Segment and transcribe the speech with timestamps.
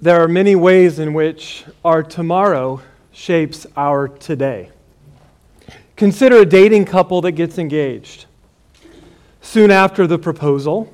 [0.00, 4.70] There are many ways in which our tomorrow shapes our today.
[5.96, 8.26] Consider a dating couple that gets engaged.
[9.42, 10.92] Soon after the proposal,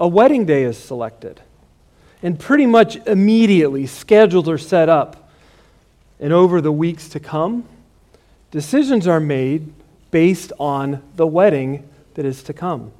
[0.00, 1.42] a wedding day is selected.
[2.22, 5.30] And pretty much immediately, schedules are set up.
[6.18, 7.66] And over the weeks to come,
[8.50, 9.70] decisions are made
[10.10, 12.92] based on the wedding that is to come.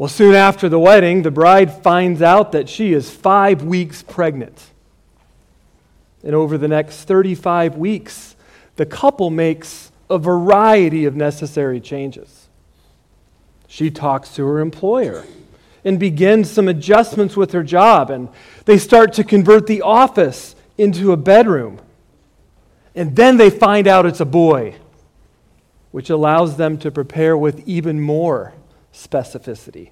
[0.00, 4.70] Well, soon after the wedding, the bride finds out that she is five weeks pregnant.
[6.24, 8.34] And over the next 35 weeks,
[8.76, 12.48] the couple makes a variety of necessary changes.
[13.68, 15.26] She talks to her employer
[15.84, 18.30] and begins some adjustments with her job, and
[18.64, 21.78] they start to convert the office into a bedroom.
[22.94, 24.76] And then they find out it's a boy,
[25.90, 28.54] which allows them to prepare with even more
[28.92, 29.90] specificity.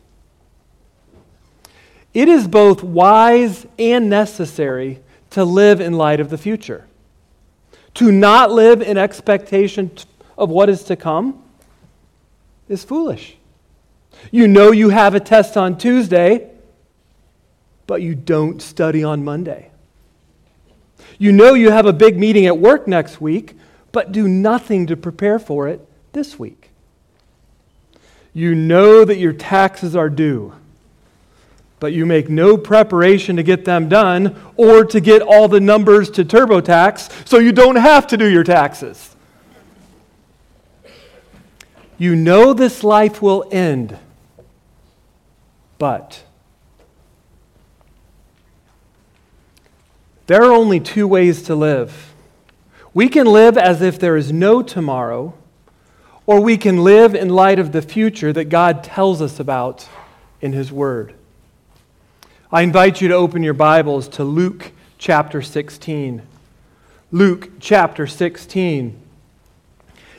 [2.15, 6.87] It is both wise and necessary to live in light of the future.
[7.95, 9.91] To not live in expectation
[10.36, 11.42] of what is to come
[12.69, 13.36] is foolish.
[14.31, 16.51] You know you have a test on Tuesday,
[17.86, 19.70] but you don't study on Monday.
[21.19, 23.56] You know you have a big meeting at work next week,
[23.92, 26.58] but do nothing to prepare for it this week.
[28.33, 30.53] You know that your taxes are due,
[31.81, 36.11] but you make no preparation to get them done or to get all the numbers
[36.11, 39.17] to TurboTax so you don't have to do your taxes.
[41.97, 43.98] You know this life will end,
[45.79, 46.23] but
[50.29, 52.15] there are only two ways to live.
[52.95, 55.35] We can live as if there is no tomorrow
[56.29, 59.89] or we can live in light of the future that God tells us about
[60.43, 61.15] in His Word.
[62.53, 66.20] I invite you to open your Bibles to Luke chapter 16.
[67.11, 69.01] Luke chapter 16.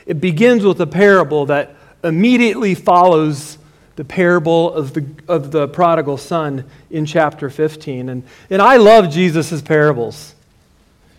[0.04, 3.56] It begins with a parable that immediately follows
[3.94, 8.08] the parable of the, of the prodigal son in chapter 15.
[8.08, 10.34] And, and I love Jesus' parables.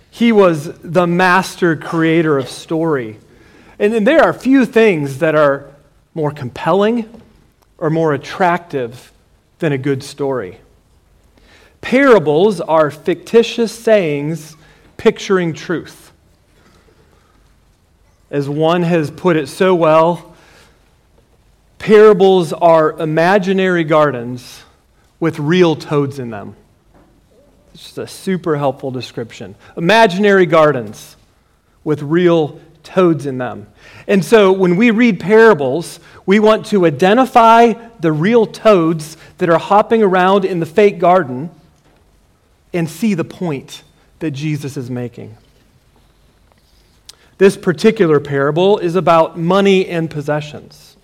[0.10, 3.20] He was the master creator of story.
[3.82, 5.72] And, there are few things that are
[6.14, 7.10] more compelling
[7.80, 9.12] or more attractive
[9.58, 10.60] than a good story.
[11.82, 14.56] Parables are fictitious sayings
[14.98, 16.12] picturing truth.
[18.30, 20.36] As one has put it so well,
[21.80, 24.64] parables are imaginary gardens
[25.20, 26.56] with real toads in them.
[27.74, 29.56] It's just a super helpful description.
[29.76, 31.16] Imaginary gardens
[31.84, 33.68] with real toads in them.
[34.08, 39.60] And so when we read parables, we want to identify the real toads that are
[39.60, 41.50] hopping around in the fake garden
[42.74, 43.84] and see the point
[44.20, 45.36] that Jesus is making.
[47.38, 50.96] This particular parable is about money and possessions,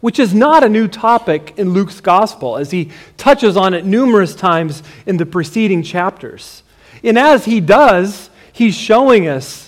[0.00, 4.36] which is not a new topic in Luke's gospel, as he touches on it numerous
[4.36, 6.62] times in the preceding chapters.
[7.02, 9.67] And as he does, he's showing us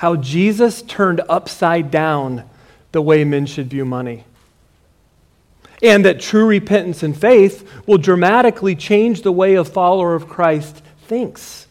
[0.00, 2.48] how Jesus turned upside down
[2.90, 4.24] the way men should view money.
[5.82, 10.80] And that true repentance and faith will dramatically change the way a follower of Christ
[11.02, 11.66] thinks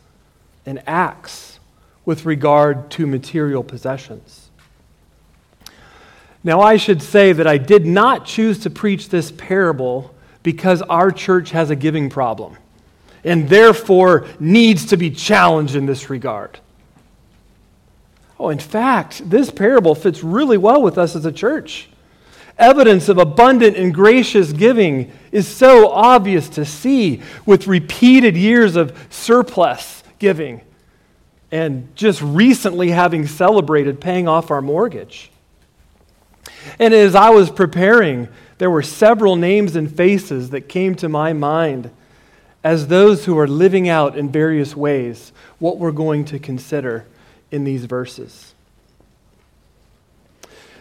[0.63, 1.57] and acts
[2.05, 4.51] with regard to material possessions.
[6.43, 10.13] Now, I should say that I did not choose to preach this parable
[10.43, 12.57] because our church has a giving problem
[13.23, 16.59] and therefore needs to be challenged in this regard.
[18.39, 21.89] Oh, in fact, this parable fits really well with us as a church.
[22.57, 28.97] Evidence of abundant and gracious giving is so obvious to see with repeated years of
[29.09, 30.61] surplus giving
[31.51, 35.31] and just recently having celebrated paying off our mortgage.
[36.77, 41.33] And as I was preparing, there were several names and faces that came to my
[41.33, 41.91] mind
[42.63, 47.05] as those who are living out in various ways what we're going to consider
[47.51, 48.53] in these verses.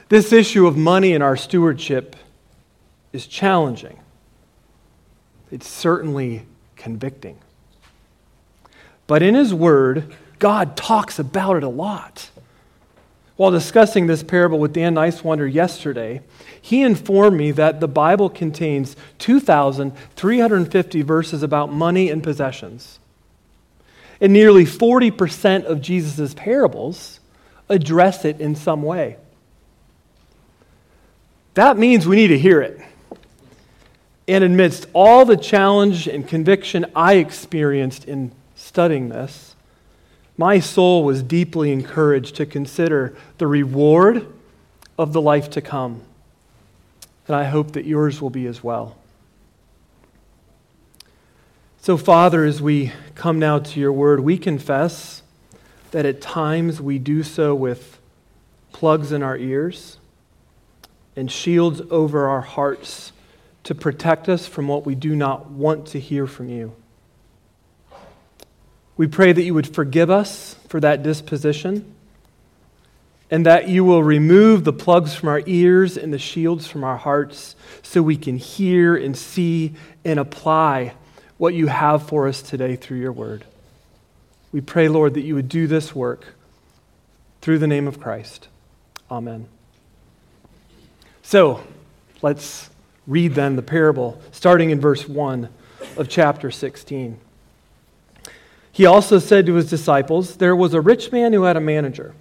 [0.09, 2.17] This issue of money and our stewardship
[3.13, 3.99] is challenging.
[5.51, 7.39] It's certainly convicting.
[9.07, 12.31] But in His Word, God talks about it a lot.
[13.37, 16.23] While discussing this parable with Dan Nicewander yesterday,
[16.61, 22.99] he informed me that the Bible contains 2,350 verses about money and possessions.
[24.21, 27.21] And nearly 40% of Jesus' parables
[27.69, 29.17] address it in some way.
[31.55, 32.81] That means we need to hear it.
[34.27, 39.55] And amidst all the challenge and conviction I experienced in studying this,
[40.37, 44.27] my soul was deeply encouraged to consider the reward
[44.99, 46.03] of the life to come.
[47.27, 48.97] And I hope that yours will be as well.
[51.89, 55.23] So, Father, as we come now to your word, we confess
[55.91, 57.99] that at times we do so with
[58.73, 59.97] plugs in our ears
[61.17, 63.13] and shields over our hearts
[63.65, 66.75] to protect us from what we do not want to hear from you.
[68.99, 71.95] We pray that you would forgive us for that disposition
[73.31, 76.99] and that you will remove the plugs from our ears and the shields from our
[76.99, 79.73] hearts so we can hear and see
[80.05, 80.93] and apply
[81.39, 83.45] what you have for us today through your word.
[84.53, 86.35] We pray, Lord, that you would do this work
[87.41, 88.49] through the name of Christ.
[89.11, 89.47] Amen.
[91.23, 91.63] So,
[92.23, 92.69] let's
[93.07, 95.49] read then the parable, starting in verse 1
[95.97, 97.19] of chapter 16.
[98.73, 102.15] He also said to his disciples, There was a rich man who had a manager,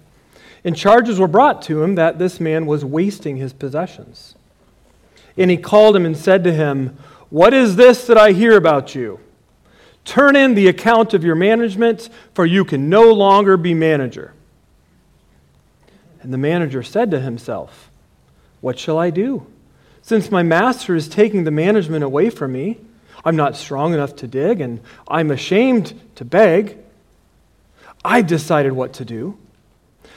[0.64, 4.34] and charges were brought to him that this man was wasting his possessions.
[5.36, 6.96] And he called him and said to him,
[7.30, 9.20] What is this that I hear about you?
[10.04, 14.32] Turn in the account of your management, for you can no longer be manager.
[16.22, 17.90] And the manager said to himself,
[18.60, 19.46] What shall I do?
[20.00, 22.78] Since my master is taking the management away from me,
[23.24, 26.78] I'm not strong enough to dig, and I'm ashamed to beg.
[28.04, 29.36] I've decided what to do,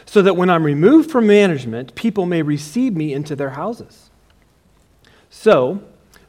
[0.06, 4.10] so that when I'm removed from management, people may receive me into their houses.
[5.30, 5.84] So,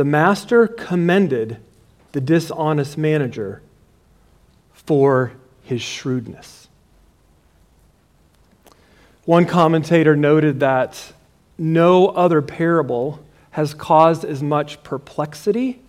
[0.00, 1.58] The master commended
[2.12, 3.60] the dishonest manager
[4.72, 5.32] for
[5.62, 6.68] his shrewdness.
[9.26, 11.12] One commentator noted that
[11.58, 15.82] no other parable has caused as much perplexity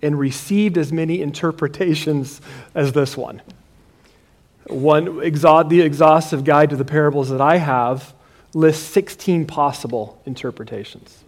[0.00, 2.40] and received as many interpretations
[2.74, 3.42] as this one.
[4.68, 8.14] One, the exhaustive guide to the parables that I have
[8.54, 11.24] lists 16 possible interpretations.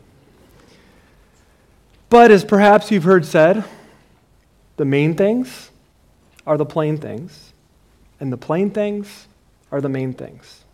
[2.12, 3.64] But as perhaps you've heard said,
[4.76, 5.70] the main things
[6.46, 7.54] are the plain things,
[8.20, 9.26] and the plain things
[9.70, 10.66] are the main things.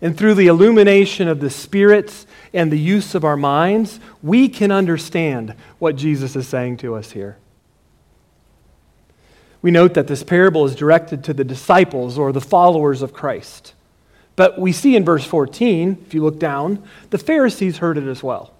[0.00, 4.72] And through the illumination of the spirits and the use of our minds, we can
[4.72, 7.36] understand what Jesus is saying to us here.
[9.60, 13.74] We note that this parable is directed to the disciples or the followers of Christ.
[14.36, 18.22] But we see in verse 14, if you look down, the Pharisees heard it as
[18.22, 18.54] well.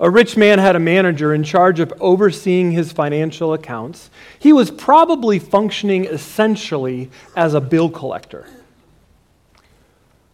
[0.00, 4.08] A rich man had a manager in charge of overseeing his financial accounts.
[4.38, 8.46] He was probably functioning essentially as a bill collector.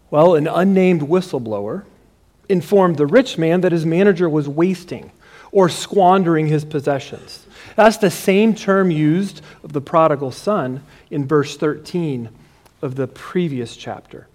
[0.09, 1.83] Well, an unnamed whistleblower
[2.49, 5.11] informed the rich man that his manager was wasting
[5.51, 7.45] or squandering his possessions.
[7.75, 12.29] That's the same term used of the prodigal son in verse 13
[12.83, 14.29] of the previous chapter.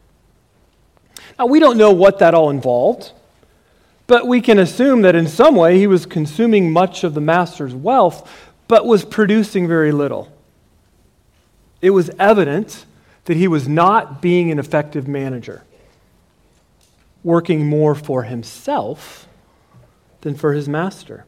[1.40, 3.14] Now, we don't know what that all involved,
[4.12, 7.74] but we can assume that in some way he was consuming much of the master's
[7.74, 8.30] wealth,
[8.68, 10.30] but was producing very little.
[11.80, 12.86] It was evident
[13.24, 15.64] that he was not being an effective manager,
[17.24, 19.30] working more for himself
[20.20, 21.24] than for his master.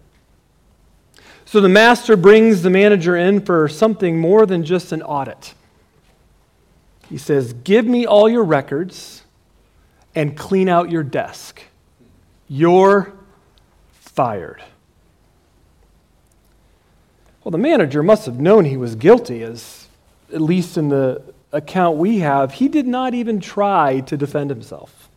[1.45, 5.53] So the master brings the manager in for something more than just an audit.
[7.07, 9.23] He says, Give me all your records
[10.13, 11.63] and clean out your desk.
[12.55, 13.11] You're
[13.93, 14.61] fired.
[17.43, 19.87] Well, the manager must have known he was guilty, as
[20.31, 25.09] at least in the account we have, he did not even try to defend himself.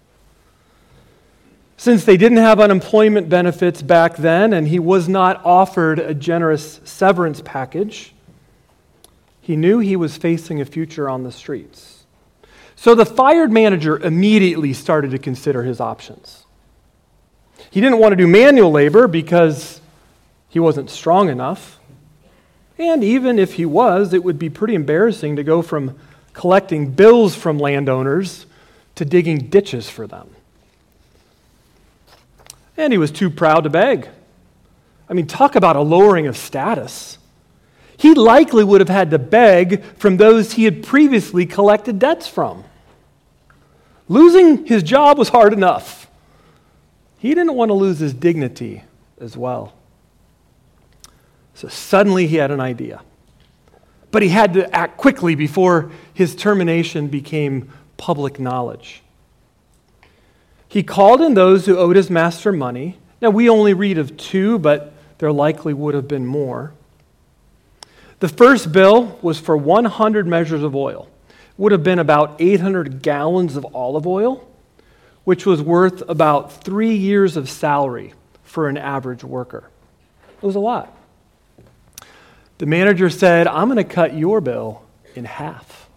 [1.77, 6.81] Since they didn't have unemployment benefits back then and he was not offered a generous
[6.85, 8.15] severance package,
[9.43, 12.07] he knew he was facing a future on the streets.
[12.77, 16.46] So the fired manager immediately started to consider his options.
[17.71, 19.81] He didn't want to do manual labor because
[20.49, 21.79] he wasn't strong enough.
[22.79, 25.99] And even if he was, it would be pretty embarrassing to go from
[26.33, 28.47] collecting bills from landowners
[28.97, 30.29] to digging ditches for them.
[32.77, 34.09] And he was too proud to beg.
[35.09, 37.19] I mean, talk about a lowering of status.
[37.97, 42.65] He likely would have had to beg from those he had previously collected debts from.
[44.09, 46.06] Losing his job was hard enough.
[47.27, 48.85] He didn't want to lose his dignity
[49.21, 49.73] as well.
[51.55, 53.03] So suddenly he had an idea.
[54.13, 59.03] But he had to act quickly before his termination became public knowledge.
[60.69, 62.97] He called in those who owed his master money.
[63.21, 66.75] Now, we only read of two, but there likely would have been more.
[68.21, 71.09] The first bill was for 100 measures of oil.
[71.29, 74.47] It would have been about 800 gallons of olive oil,
[75.27, 78.15] which was worth about three years of salary
[78.45, 79.69] for an average worker.
[80.41, 80.97] It was a lot.
[82.59, 84.85] The manager said, I'm going to cut your bill
[85.17, 85.89] in half.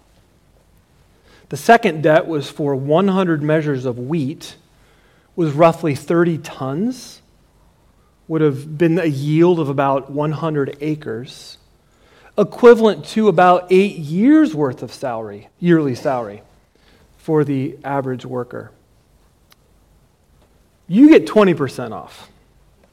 [1.50, 4.56] The second debt was for 100 measures of wheat,
[5.36, 7.22] was roughly 30 tons,
[8.28, 11.60] would have been a yield of about 100 acres,
[12.36, 16.42] equivalent to about eight years' worth of salary, yearly salary,
[17.20, 18.72] for the average worker.
[20.90, 22.30] You get 20% off.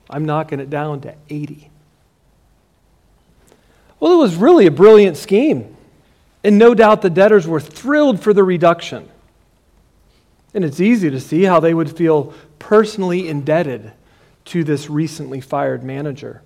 [0.08, 1.70] I'm knocking it down to 80.
[3.98, 5.74] Well, it was really a brilliant scheme.
[6.44, 9.08] And no doubt the debtors were thrilled for the reduction.
[10.54, 13.92] And it's easy to see how they would feel personally indebted
[14.46, 16.42] to this recently fired manager.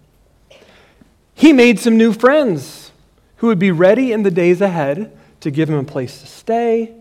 [1.34, 2.92] He made some new friends
[3.36, 6.94] who would be ready in the days ahead to give him a place to stay,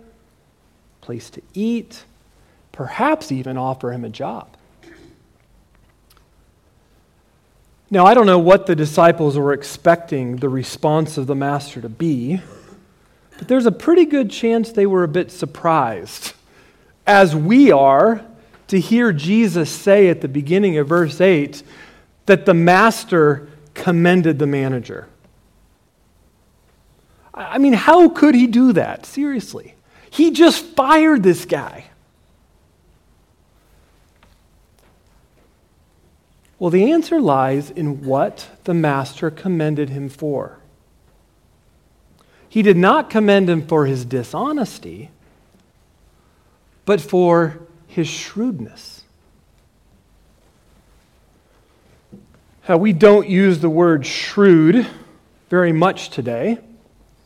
[1.01, 2.03] place to eat,
[2.79, 4.47] perhaps even offer him a job.
[7.91, 11.89] Now, I don't know what the disciples were expecting the response of the Master to
[11.89, 12.39] be,
[13.37, 16.31] but there's a pretty good chance they were a bit surprised,
[17.05, 18.25] as we are,
[18.69, 21.61] to hear Jesus say at the beginning of verse 8
[22.27, 25.09] that the Master commended the manager.
[27.33, 29.05] I mean, how could he do that?
[29.05, 29.73] Seriously.
[30.09, 31.88] He just fired this guy.
[36.59, 40.59] Well, the answer lies in what the master commended him for.
[42.49, 45.09] He did not commend him for his dishonesty,
[46.85, 49.03] but for his shrewdness.
[52.67, 54.85] Now, we don't use the word shrewd
[55.49, 56.59] very much today.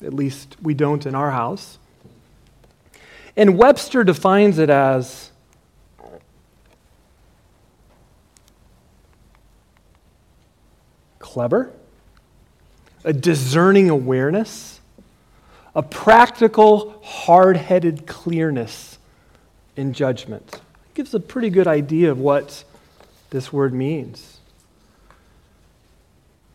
[0.01, 1.79] At least we don't in our house.
[3.35, 5.31] And Webster defines it as
[11.33, 11.71] clever,
[13.03, 14.79] a discerning awareness,
[15.75, 18.99] a practical, hard headed clearness
[19.75, 20.47] in judgment.
[20.53, 22.63] It gives a pretty good idea of what
[23.31, 24.37] this word means.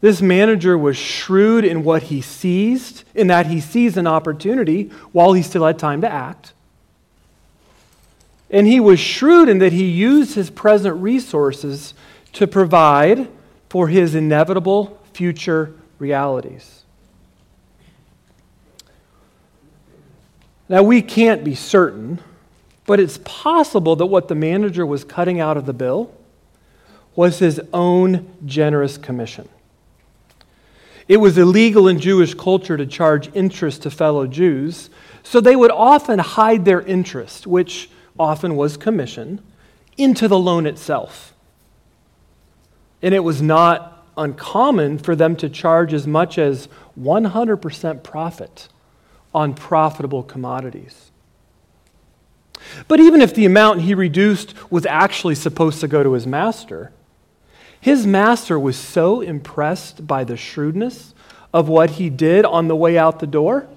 [0.00, 5.32] This manager was shrewd in what he seized, in that he seized an opportunity while
[5.32, 6.52] he still had time to act.
[8.48, 11.94] And he was shrewd in that he used his present resources
[12.34, 13.28] to provide
[13.68, 16.84] for his inevitable future realities.
[20.68, 22.20] Now, we can't be certain,
[22.86, 26.14] but it's possible that what the manager was cutting out of the bill
[27.16, 29.48] was his own generous commission.
[31.08, 34.90] It was illegal in Jewish culture to charge interest to fellow Jews,
[35.22, 39.40] so they would often hide their interest, which often was commission,
[39.96, 41.34] into the loan itself.
[43.02, 46.68] And it was not uncommon for them to charge as much as
[47.00, 48.68] 100% profit
[49.34, 51.10] on profitable commodities.
[52.88, 56.92] But even if the amount he reduced was actually supposed to go to his master,
[57.80, 61.14] his master was so impressed by the shrewdness
[61.52, 63.68] of what he did on the way out the door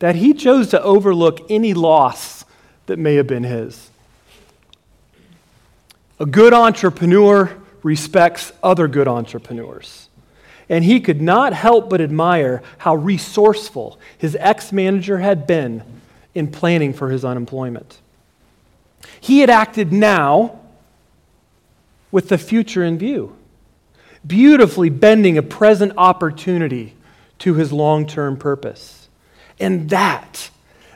[0.00, 2.44] that he chose to overlook any loss
[2.86, 3.90] that may have been his.
[6.18, 10.08] A good entrepreneur respects other good entrepreneurs.
[10.68, 15.82] And he could not help but admire how resourceful his ex manager had been
[16.34, 17.98] in planning for his unemployment.
[19.20, 20.60] He had acted now
[22.12, 23.36] with the future in view,
[24.26, 26.94] beautifully bending a present opportunity
[27.40, 29.08] to his long term purpose.
[29.58, 30.50] And that,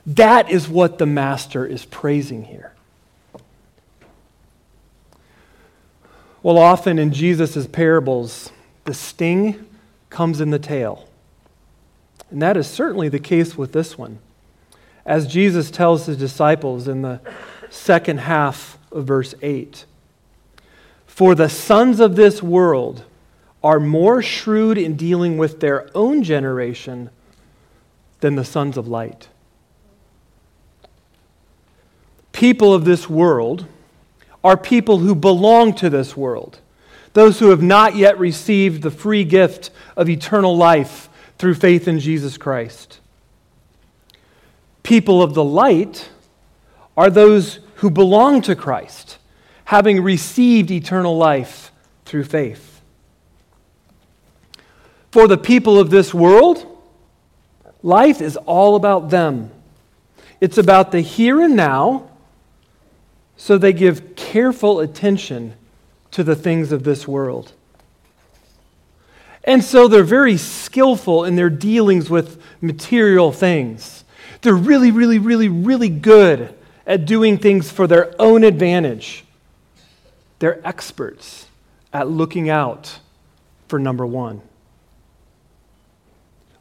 [0.07, 2.74] that is what the master is praising here.
[6.45, 8.53] Well, often in Jesus' parables,
[8.85, 9.67] the sting
[10.11, 11.09] comes in the tail.
[12.31, 14.19] And that is certainly the case with this one.
[15.07, 17.23] As Jesus tells his disciples in the
[17.71, 19.87] second half of verse 8
[21.07, 23.05] For the sons of this world
[23.63, 27.09] are more shrewd in dealing with their own generation
[28.21, 29.29] than the sons of light.
[32.33, 33.67] People of this world
[34.45, 36.61] are people who belong to this world,
[37.15, 41.09] those who have not yet received the free gift of eternal life
[41.39, 43.01] through faith in Jesus Christ.
[44.83, 46.11] People of the light
[46.95, 49.19] are those who belong to Christ,
[49.65, 51.73] having received eternal life
[52.05, 52.83] through faith.
[55.11, 56.67] For the people of this world,
[57.83, 59.51] life is all about them.
[60.41, 62.11] It's about the here and now,
[63.37, 65.55] so they give careful attention
[66.13, 67.53] to the things of this world.
[69.43, 74.05] And so they're very skillful in their dealings with material things.
[74.41, 76.55] They're really, really, really, really good
[76.87, 79.25] at doing things for their own advantage.
[80.39, 81.47] They're experts
[81.93, 82.99] at looking out
[83.69, 84.43] for number one.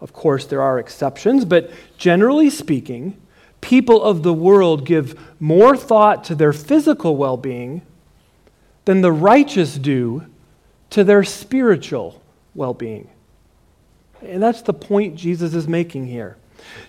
[0.01, 3.17] Of course, there are exceptions, but generally speaking,
[3.63, 7.82] people of the world give more thought to their physical well being
[8.84, 10.25] than the righteous do
[10.89, 12.22] to their spiritual
[12.53, 13.10] well being.
[14.22, 16.36] And that's the point Jesus is making here.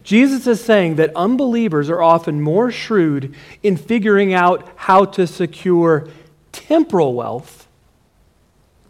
[0.03, 6.09] Jesus is saying that unbelievers are often more shrewd in figuring out how to secure
[6.53, 7.69] temporal wealth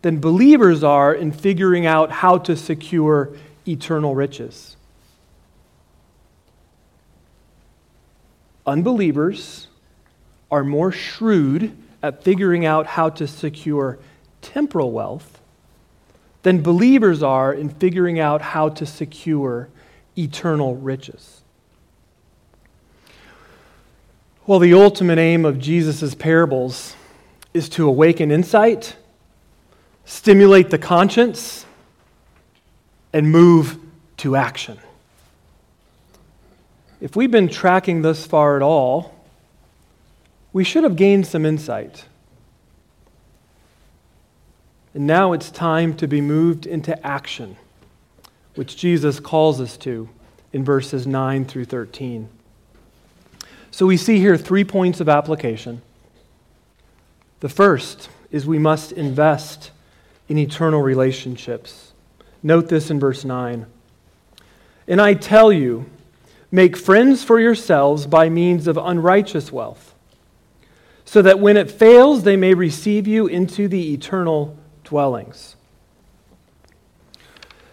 [0.03, 3.31] than believers are in figuring out how to secure
[3.67, 4.74] eternal riches.
[8.67, 9.69] Unbelievers
[10.51, 13.99] are more shrewd at figuring out how to secure
[14.41, 15.41] temporal wealth
[16.43, 19.69] than believers are in figuring out how to secure
[20.17, 21.41] eternal riches.
[24.47, 26.95] Well, the ultimate aim of Jesus' parables
[27.55, 28.97] is to awaken insight,
[30.05, 31.65] stimulate the conscience,
[33.15, 33.79] and move
[34.19, 34.79] to action.
[37.05, 39.15] If we've been tracking thus far at all,
[40.55, 42.07] we should have gained some insight.
[44.95, 47.59] And now it's time to be moved into action
[48.55, 50.09] which Jesus calls us to
[50.55, 52.27] in verses 9 through 13.
[53.71, 55.83] So we see here three points of application.
[57.41, 59.73] The first is we must invest
[60.31, 61.93] in eternal relationships.
[62.43, 63.67] Note this in verse 9.
[64.89, 65.85] And I tell you,
[66.55, 69.93] make friends for yourselves by means of unrighteous wealth,
[71.05, 75.57] so that when it fails, they may receive you into the eternal dwellings.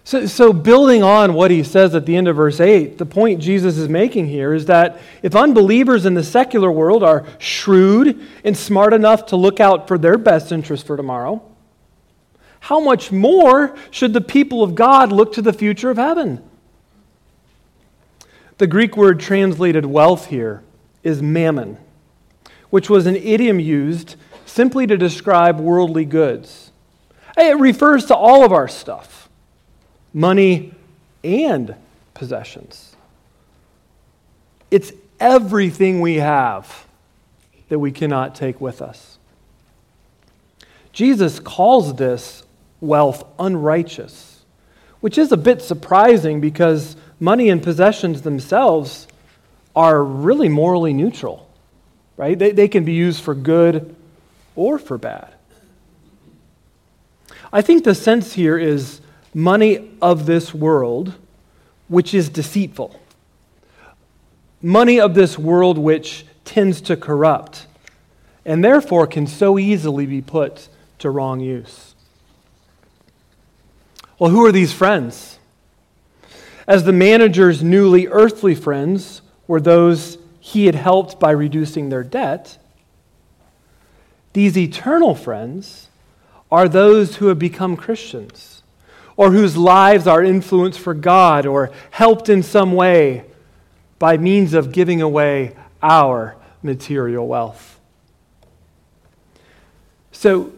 [0.03, 3.39] So, so, building on what he says at the end of verse 8, the point
[3.39, 8.57] Jesus is making here is that if unbelievers in the secular world are shrewd and
[8.57, 11.39] smart enough to look out for their best interest for tomorrow,
[12.61, 16.43] how much more should the people of God look to the future of heaven?
[18.61, 20.61] The Greek word translated wealth here
[21.01, 21.79] is mammon,
[22.69, 26.71] which was an idiom used simply to describe worldly goods.
[27.35, 29.29] It refers to all of our stuff
[30.13, 30.75] money,
[31.23, 31.73] and
[32.13, 32.95] possessions.
[34.69, 36.85] It's everything we have
[37.69, 39.17] that we cannot take with us.
[40.93, 42.43] Jesus calls this
[42.79, 44.43] wealth unrighteous,
[44.99, 49.07] which is a bit surprising because money and possessions themselves
[49.75, 51.47] are really morally neutral,
[52.17, 52.37] right?
[52.37, 53.95] They, they can be used for good
[54.55, 55.33] or for bad.
[57.53, 59.01] I think the sense here is
[59.33, 61.13] money of this world,
[61.87, 62.99] which is deceitful,
[64.61, 67.67] money of this world, which tends to corrupt,
[68.45, 71.93] and therefore can so easily be put to wrong use.
[74.17, 75.37] Well, who are these friends?
[76.67, 82.57] As the manager's newly earthly friends were those he had helped by reducing their debt,
[84.33, 85.89] these eternal friends
[86.51, 88.63] are those who have become Christians
[89.15, 93.25] or whose lives are influenced for God or helped in some way
[93.99, 97.79] by means of giving away our material wealth.
[100.11, 100.51] So,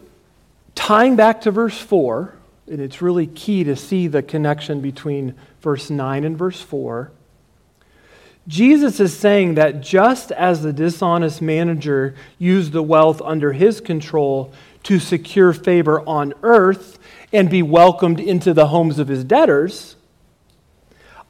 [0.74, 2.34] tying back to verse 4,
[2.68, 7.10] and it's really key to see the connection between verse 9 and verse 4.
[8.46, 14.52] Jesus is saying that just as the dishonest manager used the wealth under his control
[14.82, 16.98] to secure favor on earth
[17.32, 19.96] and be welcomed into the homes of his debtors.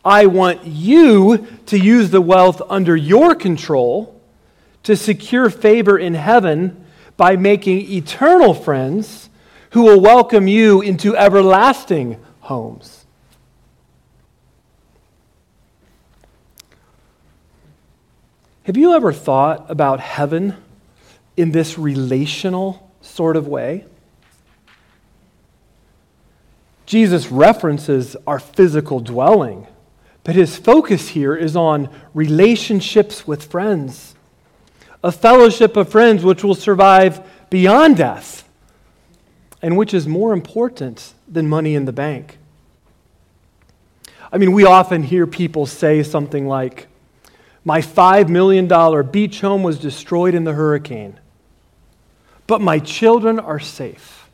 [0.04, 4.20] I want you to use the wealth under your control
[4.82, 6.84] to secure favor in heaven
[7.16, 9.30] by making eternal friends
[9.70, 13.03] who will welcome you into everlasting homes.
[18.64, 20.56] Have you ever thought about heaven
[21.36, 23.84] in this relational sort of way?
[26.86, 29.66] Jesus references our physical dwelling,
[30.22, 34.14] but his focus here is on relationships with friends,
[35.02, 38.48] a fellowship of friends which will survive beyond death,
[39.60, 42.38] and which is more important than money in the bank.
[44.32, 46.86] I mean, we often hear people say something like,
[47.64, 48.68] My $5 million
[49.10, 51.18] beach home was destroyed in the hurricane,
[52.46, 54.28] but my children are safe.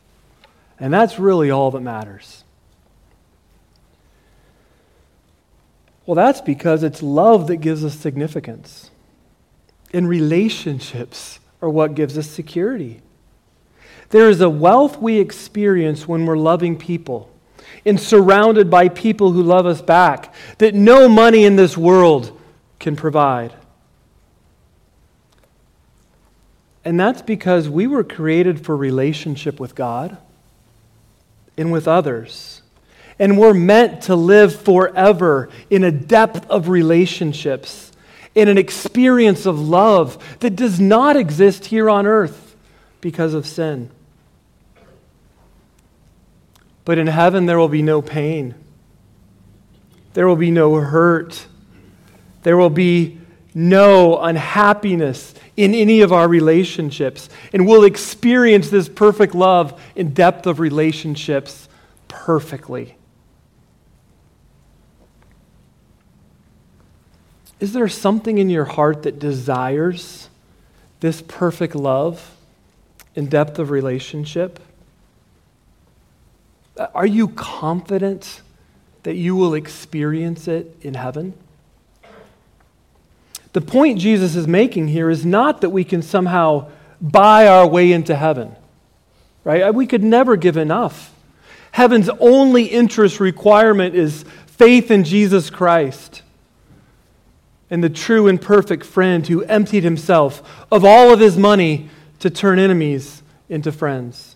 [0.79, 2.43] And that's really all that matters.
[6.05, 8.89] Well, that's because it's love that gives us significance.
[9.93, 13.01] And relationships are what gives us security.
[14.09, 17.31] There is a wealth we experience when we're loving people
[17.85, 22.40] and surrounded by people who love us back that no money in this world
[22.81, 23.53] can provide.
[26.83, 30.17] And that's because we were created for relationship with God
[31.55, 32.63] and with others.
[33.19, 37.91] And we're meant to live forever in a depth of relationships,
[38.33, 42.55] in an experience of love that does not exist here on earth
[42.99, 43.91] because of sin.
[46.83, 48.55] But in heaven, there will be no pain,
[50.13, 51.45] there will be no hurt,
[52.43, 53.19] there will be
[53.53, 57.29] no unhappiness in any of our relationships.
[57.53, 61.67] And we'll experience this perfect love in depth of relationships
[62.07, 62.95] perfectly.
[67.59, 70.29] Is there something in your heart that desires
[70.99, 72.35] this perfect love
[73.15, 74.59] in depth of relationship?
[76.95, 78.41] Are you confident
[79.03, 81.33] that you will experience it in heaven?
[83.53, 86.69] The point Jesus is making here is not that we can somehow
[87.01, 88.55] buy our way into heaven,
[89.43, 89.73] right?
[89.73, 91.13] We could never give enough.
[91.71, 96.21] Heaven's only interest requirement is faith in Jesus Christ
[97.69, 102.29] and the true and perfect friend who emptied himself of all of his money to
[102.29, 104.35] turn enemies into friends.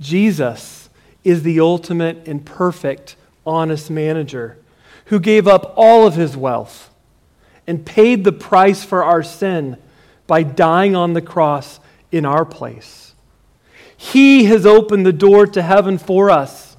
[0.00, 0.90] Jesus
[1.22, 3.16] is the ultimate and perfect
[3.46, 4.58] honest manager
[5.06, 6.91] who gave up all of his wealth
[7.72, 9.78] and paid the price for our sin
[10.26, 11.80] by dying on the cross
[12.10, 13.14] in our place.
[13.96, 16.76] He has opened the door to heaven for us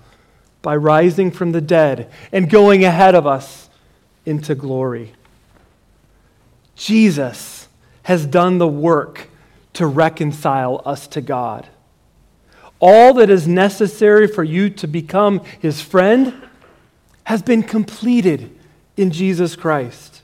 [0.62, 3.72] by rising from the dead and going ahead of us
[4.24, 5.14] into glory.
[6.76, 7.68] Jesus
[8.04, 9.32] has done the work
[9.74, 11.68] to reconcile us to God.
[12.80, 16.36] All that is necessary for you to become his friend
[17.24, 18.56] has been completed
[18.96, 20.23] in Jesus Christ.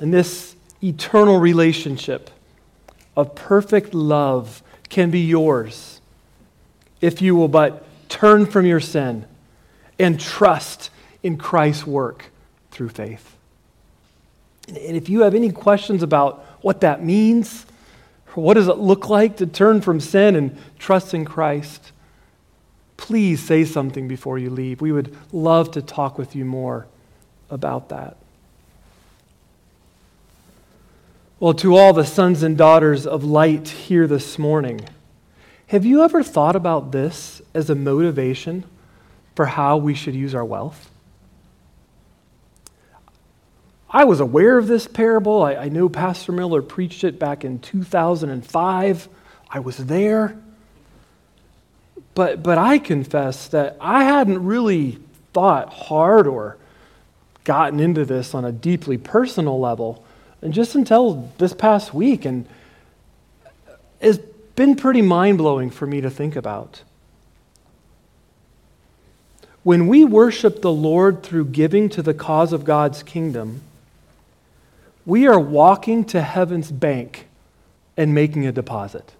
[0.00, 2.30] And this eternal relationship
[3.16, 6.00] of perfect love can be yours
[7.00, 9.26] if you will but turn from your sin
[9.98, 10.90] and trust
[11.22, 12.30] in Christ's work
[12.70, 13.36] through faith.
[14.68, 17.66] And if you have any questions about what that means,
[18.34, 21.92] or what does it look like to turn from sin and trust in Christ,
[22.96, 24.80] please say something before you leave.
[24.80, 26.86] We would love to talk with you more
[27.50, 28.16] about that.
[31.44, 34.80] Well, to all the sons and daughters of light here this morning,
[35.66, 38.64] have you ever thought about this as a motivation
[39.36, 40.90] for how we should use our wealth?
[43.90, 45.42] I was aware of this parable.
[45.42, 49.08] I, I knew Pastor Miller preached it back in 2005.
[49.50, 50.40] I was there.
[52.14, 54.98] But, but I confess that I hadn't really
[55.34, 56.56] thought hard or
[57.44, 60.06] gotten into this on a deeply personal level
[60.44, 62.26] and just until this past week.
[62.26, 62.46] And
[64.00, 64.18] it's
[64.54, 66.82] been pretty mind blowing for me to think about.
[69.62, 73.62] When we worship the Lord through giving to the cause of God's kingdom,
[75.06, 77.26] we are walking to heaven's bank
[77.96, 79.14] and making a deposit.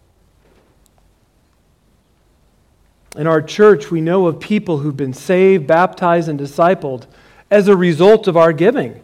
[3.17, 7.07] In our church, we know of people who've been saved, baptized, and discipled
[7.51, 9.04] as a result of our giving.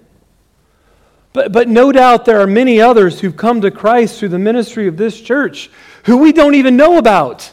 [1.33, 4.89] But, but no doubt there are many others who've come to Christ through the ministry
[4.89, 5.71] of this church
[6.05, 7.53] who we don't even know about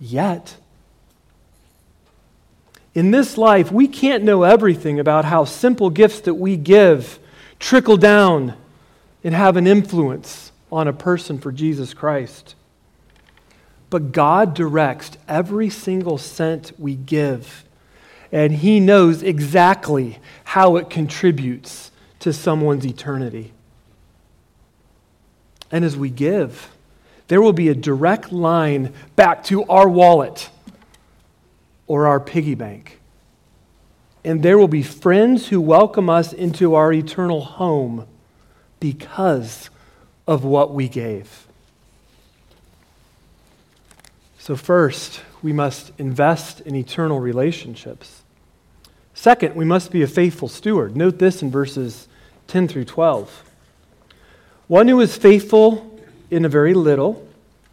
[0.00, 0.56] yet.
[2.94, 7.18] In this life, we can't know everything about how simple gifts that we give
[7.58, 8.54] trickle down
[9.24, 12.54] and have an influence on a person for Jesus Christ.
[13.88, 17.61] But God directs every single cent we give,
[18.32, 21.90] and He knows exactly how it contributes
[22.20, 23.52] to someone's eternity.
[25.70, 26.70] And as we give,
[27.28, 30.50] there will be a direct line back to our wallet
[31.86, 33.00] or our piggy bank.
[34.24, 38.06] And there will be friends who welcome us into our eternal home
[38.80, 39.68] because
[40.26, 41.46] of what we gave.
[44.38, 48.21] So, first, we must invest in eternal relationships.
[49.14, 50.96] Second, we must be a faithful steward.
[50.96, 52.08] Note this in verses
[52.48, 53.50] 10 through 12.
[54.68, 57.26] One who is faithful in a very little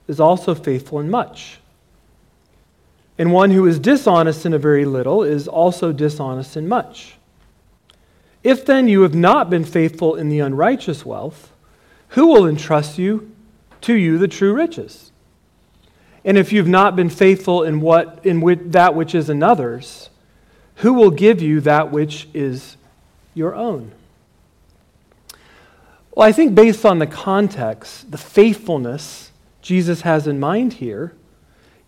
[0.07, 1.59] is also faithful in much.
[3.17, 7.15] And one who is dishonest in a very little is also dishonest in much.
[8.43, 11.51] If then you have not been faithful in the unrighteous wealth,
[12.09, 13.29] who will entrust you
[13.81, 15.11] to you the true riches?
[16.23, 20.08] And if you've not been faithful in what in that which is another's,
[20.79, 22.77] who will give you that which is
[23.33, 23.91] your own?
[26.13, 31.13] Well, I think based on the context, the faithfulness Jesus has in mind here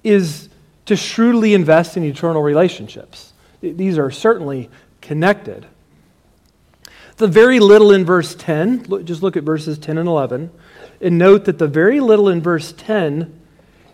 [0.03, 0.49] is
[0.85, 3.33] to shrewdly invest in eternal relationships.
[3.61, 5.65] These are certainly connected.
[7.17, 10.49] The very little in verse 10, just look at verses 10 and 11,
[10.99, 13.37] and note that the very little in verse 10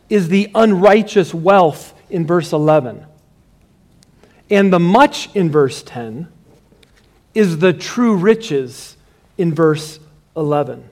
[0.09, 3.06] is the unrighteous wealth in verse 11.
[4.49, 6.27] And the much in verse 10
[7.33, 8.97] is the true riches
[9.37, 9.99] in verse
[10.35, 10.89] 11.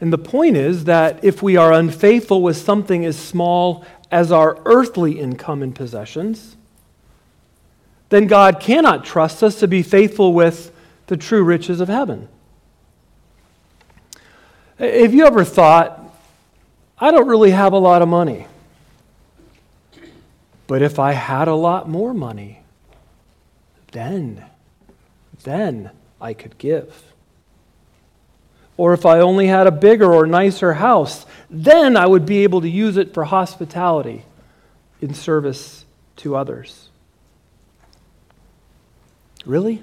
[0.00, 4.58] And the point is that if we are unfaithful with something as small as our
[4.64, 6.56] earthly income and possessions,
[8.08, 10.72] then God cannot trust us to be faithful with
[11.06, 12.28] the true riches of heaven.
[14.78, 16.02] Have you ever thought,
[16.98, 18.46] I don't really have a lot of money,
[20.70, 22.62] but if I had a lot more money,
[23.90, 24.44] then,
[25.42, 27.12] then I could give.
[28.76, 32.60] Or if I only had a bigger or nicer house, then I would be able
[32.60, 34.24] to use it for hospitality
[35.00, 35.84] in service
[36.18, 36.88] to others.
[39.44, 39.82] Really?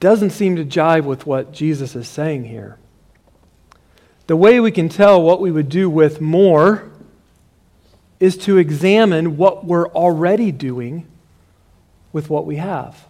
[0.00, 2.76] Doesn't seem to jive with what Jesus is saying here.
[4.26, 6.90] The way we can tell what we would do with more
[8.18, 11.06] is to examine what we're already doing
[12.12, 13.06] with what we have.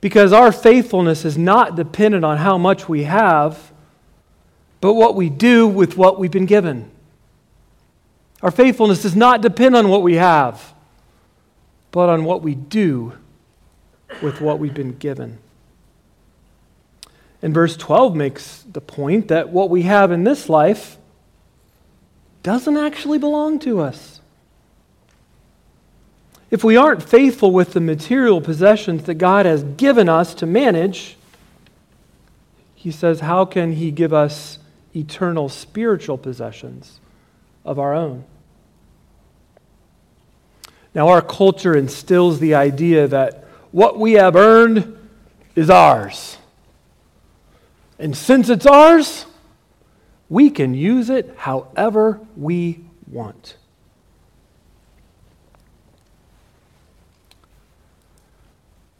[0.00, 3.72] Because our faithfulness is not dependent on how much we have,
[4.80, 6.90] but what we do with what we've been given.
[8.42, 10.74] Our faithfulness does not depend on what we have,
[11.92, 13.16] but on what we do
[14.20, 15.38] with what we've been given.
[17.42, 20.96] And verse 12 makes the point that what we have in this life
[22.44, 24.20] doesn't actually belong to us.
[26.50, 31.16] If we aren't faithful with the material possessions that God has given us to manage,
[32.74, 34.58] he says, how can he give us
[34.94, 37.00] eternal spiritual possessions
[37.64, 38.24] of our own?
[40.94, 44.98] Now, our culture instills the idea that what we have earned
[45.56, 46.36] is ours.
[48.02, 49.26] And since it's ours,
[50.28, 53.56] we can use it however we want.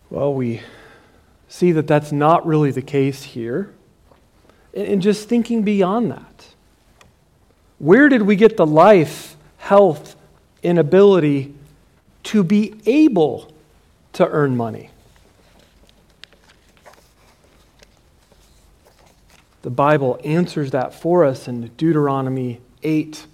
[0.09, 0.63] Well, we
[1.49, 3.75] see that that's not really the case here.
[4.73, 6.55] And just thinking beyond that,
[7.81, 10.15] where did we get the life, health,
[10.63, 11.53] and ability
[12.23, 13.53] to be able
[14.13, 14.92] to earn money?
[19.63, 23.27] The Bible answers that for us in Deuteronomy 8.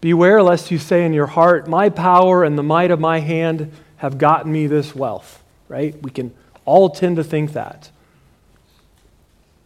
[0.00, 3.72] Beware lest you say in your heart, My power and the might of my hand
[3.98, 6.00] have gotten me this wealth, right?
[6.02, 6.34] We can
[6.64, 7.90] all tend to think that.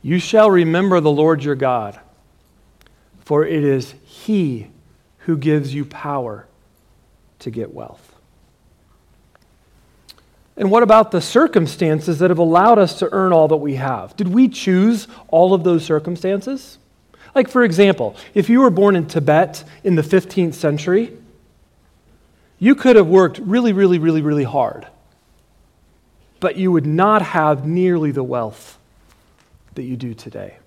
[0.02, 1.98] You shall remember the Lord your God,
[3.20, 4.68] for it is He
[5.18, 6.46] who gives you power
[7.38, 8.13] to get wealth.
[10.56, 14.16] And what about the circumstances that have allowed us to earn all that we have?
[14.16, 16.78] Did we choose all of those circumstances?
[17.34, 21.16] Like, for example, if you were born in Tibet in the 15th century,
[22.60, 24.86] you could have worked really, really, really, really hard,
[26.38, 28.78] but you would not have nearly the wealth
[29.74, 30.58] that you do today.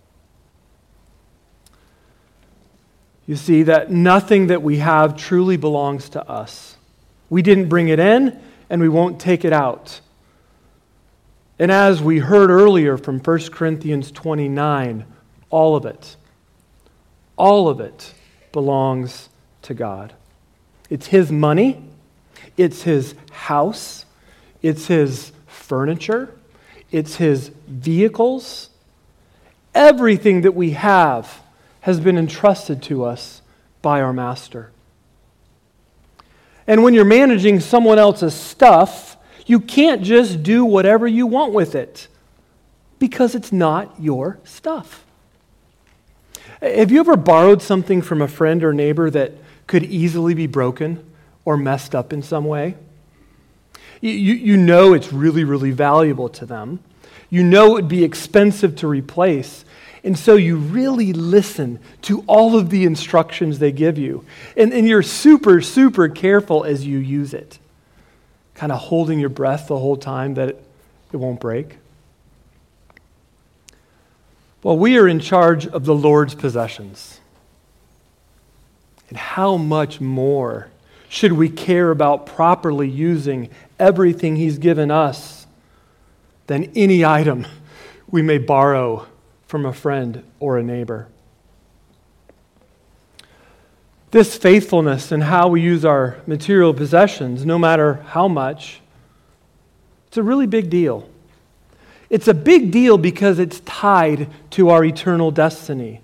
[3.26, 6.78] You see, that nothing that we have truly belongs to us.
[7.30, 10.02] We didn't bring it in, and we won't take it out.
[11.60, 15.06] And as we heard earlier from 1 Chronicles 29,
[15.50, 16.16] all of it,
[17.36, 18.14] all of it
[18.52, 19.30] belongs
[19.64, 20.14] to God.
[20.90, 21.84] It's His money,
[22.58, 24.06] it's His house,
[24.62, 26.36] it's His furniture,
[26.92, 28.70] it's His vehicles.
[29.74, 31.42] Everything that we have
[31.82, 33.42] has been entrusted to us
[33.82, 34.72] by our Master.
[36.68, 41.74] And when you're managing someone else's stuff, you can't just do whatever you want with
[41.74, 42.08] it
[43.00, 45.06] because it's not your stuff.
[46.62, 49.34] Have you ever borrowed something from a friend or neighbor that
[49.68, 51.06] could easily be broken
[51.46, 52.76] or messed up in some way?
[54.02, 56.80] You, you know it's really, really valuable to them.
[57.30, 59.66] You know it would be expensive to replace.
[60.08, 64.24] And so you really listen to all of the instructions they give you.
[64.56, 67.60] And, and you're super, super careful as you use it
[68.56, 70.64] kind of holding your breath the whole time that it,
[71.12, 71.76] it won't break?
[74.64, 77.20] Well, we are in charge of the Lord's possessions.
[79.10, 80.70] And how much more
[81.10, 85.46] should we care about properly using everything He's given us
[86.48, 87.46] than any item
[88.10, 89.06] we may borrow
[89.48, 91.08] from a friend or a neighbor?
[94.12, 98.82] This faithfulness in how we use our material possessions, no matter how much,
[100.08, 101.10] it's a really big deal.
[102.10, 106.02] It's a big deal because it's tied to our eternal destiny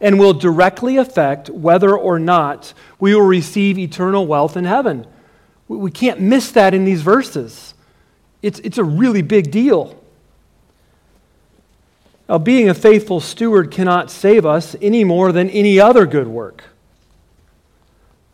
[0.00, 5.06] and will directly affect whether or not we will receive eternal wealth in heaven.
[5.68, 7.74] We can't miss that in these verses.
[8.42, 9.98] It's, it's a really big deal.
[12.28, 16.64] Now, being a faithful steward cannot save us any more than any other good work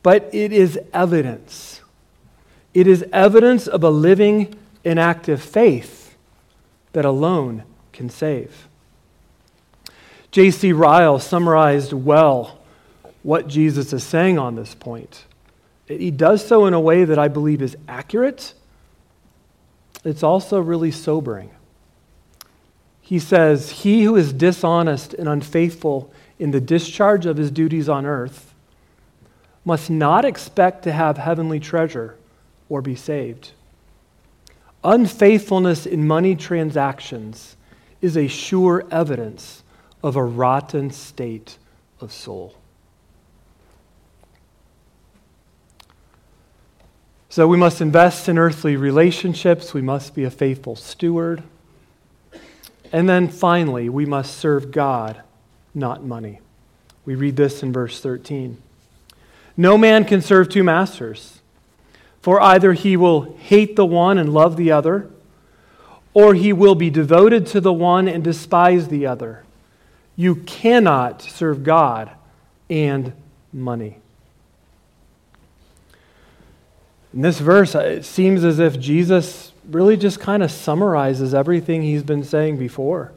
[0.02, 1.80] but it is evidence.
[2.72, 6.16] It is evidence of a living and active faith
[6.92, 8.68] that alone can save.
[10.30, 10.72] J.C.
[10.72, 12.58] Ryle summarized well
[13.22, 15.24] what Jesus is saying on this point.
[15.86, 18.54] He does so in a way that I believe is accurate.
[20.04, 21.50] It's also really sobering.
[23.10, 28.06] He says, He who is dishonest and unfaithful in the discharge of his duties on
[28.06, 28.54] earth
[29.64, 32.16] must not expect to have heavenly treasure
[32.68, 33.50] or be saved.
[34.84, 37.56] Unfaithfulness in money transactions
[38.00, 39.64] is a sure evidence
[40.04, 41.58] of a rotten state
[42.00, 42.54] of soul.
[47.28, 49.74] So we must invest in earthly relationships.
[49.74, 51.42] We must be a faithful steward.
[52.92, 55.22] And then finally, we must serve God,
[55.74, 56.40] not money.
[57.04, 58.60] We read this in verse 13.
[59.56, 61.40] No man can serve two masters,
[62.20, 65.10] for either he will hate the one and love the other,
[66.14, 69.44] or he will be devoted to the one and despise the other.
[70.16, 72.10] You cannot serve God
[72.68, 73.12] and
[73.52, 73.98] money.
[77.12, 82.02] In this verse, it seems as if Jesus really just kind of summarizes everything he's
[82.02, 83.12] been saying before.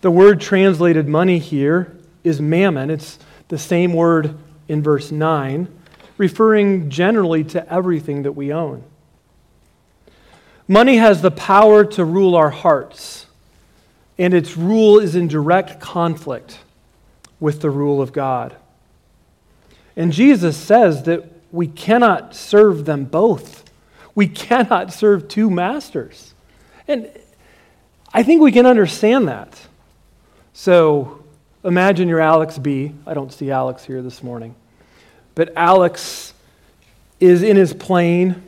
[0.00, 2.90] The word translated money here is mammon.
[2.90, 4.36] It's the same word
[4.68, 5.68] in verse 9,
[6.18, 8.82] referring generally to everything that we own.
[10.68, 13.26] Money has the power to rule our hearts,
[14.18, 16.58] and its rule is in direct conflict
[17.38, 18.56] with the rule of God.
[19.96, 23.65] And Jesus says that we cannot serve them both.
[24.16, 26.34] We cannot serve two masters.
[26.88, 27.08] And
[28.12, 29.60] I think we can understand that.
[30.54, 31.22] So
[31.62, 32.92] imagine you're Alex B.
[33.06, 34.56] I don't see Alex here this morning.
[35.34, 36.32] But Alex
[37.20, 38.42] is in his plane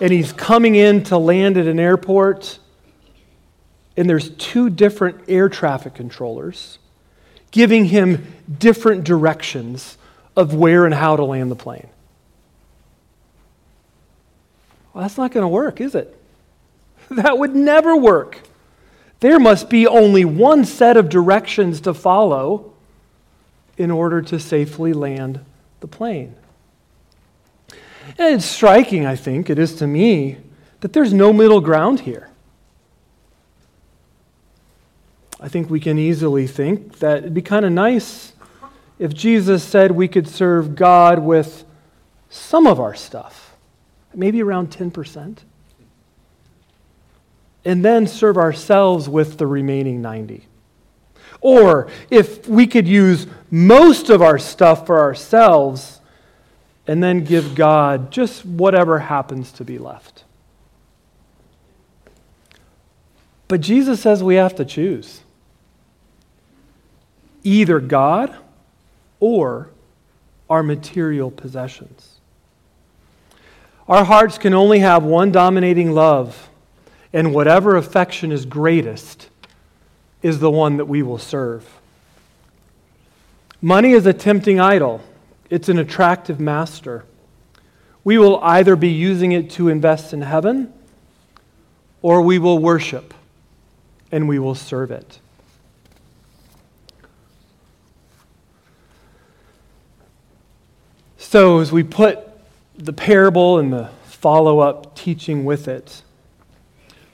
[0.00, 2.58] and he's coming in to land at an airport.
[3.96, 6.78] And there's two different air traffic controllers
[7.50, 8.26] giving him
[8.58, 9.96] different directions
[10.36, 11.88] of where and how to land the plane.
[14.94, 16.18] Well, that's not going to work, is it?
[17.10, 18.40] That would never work.
[19.20, 22.72] There must be only one set of directions to follow
[23.76, 25.40] in order to safely land
[25.80, 26.34] the plane.
[28.18, 30.38] And it's striking, I think, it is to me,
[30.80, 32.30] that there's no middle ground here.
[35.40, 38.32] I think we can easily think that it'd be kind of nice
[38.98, 41.64] if Jesus said we could serve God with
[42.30, 43.43] some of our stuff,
[44.16, 45.38] maybe around 10%
[47.64, 50.46] and then serve ourselves with the remaining 90.
[51.40, 56.00] Or if we could use most of our stuff for ourselves
[56.86, 60.24] and then give God just whatever happens to be left.
[63.48, 65.20] But Jesus says we have to choose
[67.42, 68.34] either God
[69.20, 69.70] or
[70.48, 72.13] our material possessions.
[73.88, 76.48] Our hearts can only have one dominating love,
[77.12, 79.28] and whatever affection is greatest
[80.22, 81.78] is the one that we will serve.
[83.60, 85.02] Money is a tempting idol,
[85.50, 87.04] it's an attractive master.
[88.04, 90.72] We will either be using it to invest in heaven
[92.02, 93.14] or we will worship
[94.12, 95.18] and we will serve it.
[101.16, 102.23] So, as we put
[102.76, 106.02] the parable and the follow up teaching with it,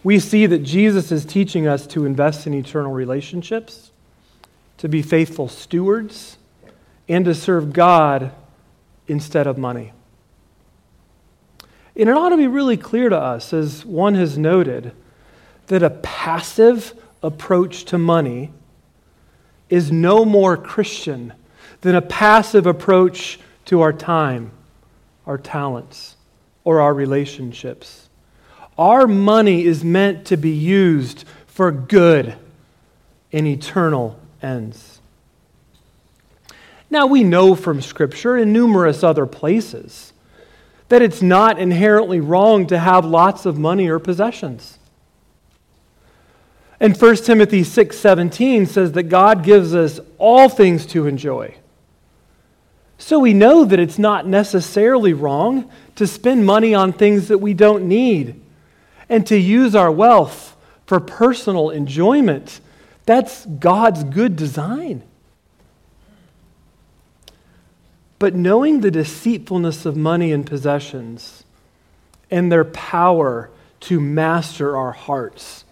[0.02, 3.90] we see that Jesus is teaching us to invest in eternal relationships,
[4.78, 6.38] to be faithful stewards,
[7.08, 8.32] and to serve God
[9.08, 9.92] instead of money.
[11.96, 14.92] And it ought to be really clear to us, as one has noted,
[15.66, 18.52] that a passive approach to money
[19.68, 21.32] is no more Christian
[21.82, 24.52] than a passive approach to our time,
[25.26, 26.16] our talents,
[26.64, 28.08] or our relationships.
[28.78, 32.34] Our money is meant to be used for good
[33.32, 35.00] and eternal ends.
[36.90, 40.12] Now, we know from Scripture and numerous other places
[40.88, 44.78] that it's not inherently wrong to have lots of money or possessions.
[46.80, 51.54] And 1 Timothy 6:17 says that God gives us all things to enjoy.
[53.01, 57.55] So we know that it's not necessarily wrong to spend money on things that we
[57.55, 58.38] don't need
[59.09, 60.55] and to use our wealth
[60.86, 62.61] for personal enjoyment.
[63.07, 65.03] That's God's good design.
[68.18, 71.44] But knowing the deceitfulness of money and possessions
[72.30, 75.64] and their power to master our hearts,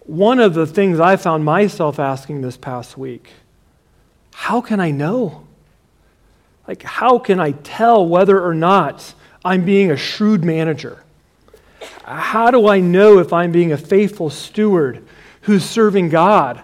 [0.00, 3.32] one of the things I found myself asking this past week
[4.32, 5.45] how can I know?
[6.66, 9.14] Like, how can I tell whether or not
[9.44, 11.02] I'm being a shrewd manager?
[12.04, 15.06] How do I know if I'm being a faithful steward
[15.42, 16.62] who's serving God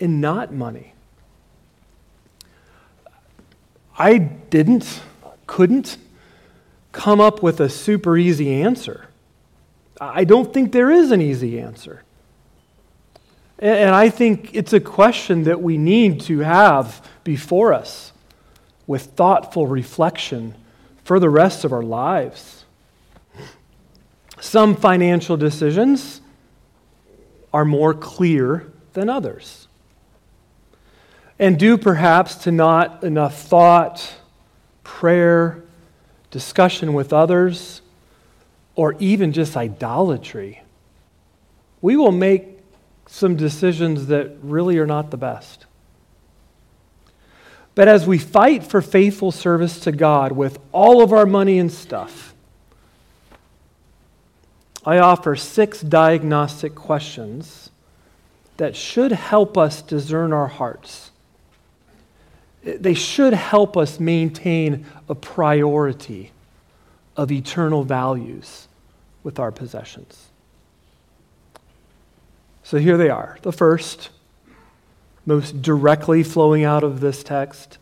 [0.00, 0.92] and not money?
[3.98, 5.00] I didn't,
[5.46, 5.96] couldn't
[6.92, 9.08] come up with a super easy answer.
[10.00, 12.02] I don't think there is an easy answer.
[13.58, 18.11] And I think it's a question that we need to have before us
[18.92, 20.54] with thoughtful reflection
[21.02, 22.66] for the rest of our lives.
[24.38, 26.20] Some financial decisions
[27.54, 29.66] are more clear than others,
[31.38, 34.14] and due perhaps to not enough thought,
[34.84, 35.64] prayer,
[36.30, 37.80] discussion with others,
[38.74, 40.60] or even just idolatry,
[41.80, 42.58] we will make
[43.06, 45.64] some decisions that really are not the best.
[47.74, 51.72] But as we fight for faithful service to God with all of our money and
[51.72, 52.34] stuff,
[54.84, 57.70] I offer six diagnostic questions
[58.56, 61.10] that should help us discern our hearts.
[62.62, 66.32] They should help us maintain a priority
[67.16, 68.68] of eternal values
[69.22, 70.28] with our possessions.
[72.62, 73.38] So here they are.
[73.42, 74.10] The first
[75.24, 77.78] most directly flowing out of this text?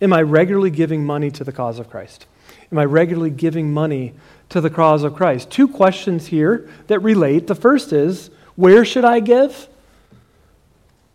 [0.00, 2.26] Am I regularly giving money to the cause of Christ?
[2.70, 4.14] Am I regularly giving money
[4.50, 5.50] to the cause of Christ?
[5.50, 7.46] Two questions here that relate.
[7.46, 9.68] The first is, where should I give?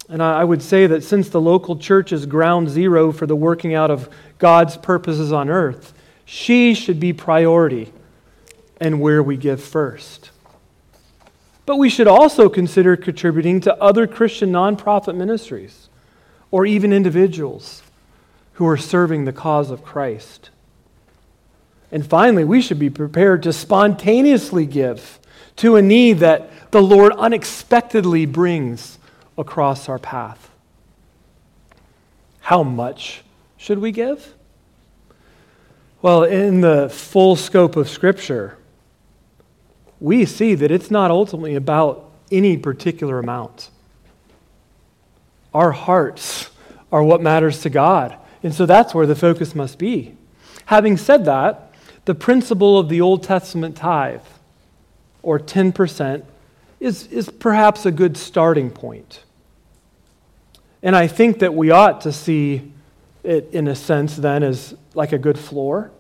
[0.10, 3.76] And I would say that since the local church is ground zero for the working
[3.76, 4.10] out of
[4.40, 5.94] God's purposes on earth,
[6.26, 7.94] she should be priority
[8.82, 10.32] and where we give first.
[11.70, 15.88] But we should also consider contributing to other Christian nonprofit ministries
[16.50, 17.84] or even individuals
[18.54, 20.50] who are serving the cause of Christ.
[21.92, 25.20] And finally, we should be prepared to spontaneously give
[25.58, 28.98] to a need that the Lord unexpectedly brings
[29.38, 30.50] across our path.
[32.40, 33.22] How much
[33.58, 34.34] should we give?
[36.02, 38.58] Well, in the full scope of Scripture,
[40.00, 43.70] we see that it's not ultimately about any particular amount.
[45.54, 46.50] Our hearts
[46.92, 48.18] are what matters to God.
[48.44, 50.16] And so that's where the focus must be.
[50.66, 51.74] Having said that,
[52.06, 54.22] the principle of the Old Testament tithe,
[55.22, 56.24] or 10%,
[56.80, 59.24] is, is perhaps a good starting point.
[60.82, 62.72] And I think that we ought to see
[63.24, 65.92] it, in a sense, then, as like a good floor.